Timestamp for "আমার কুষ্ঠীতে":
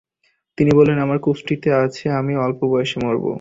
0.99-1.69